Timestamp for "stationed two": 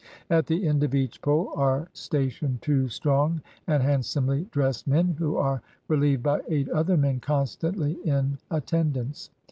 1.93-2.89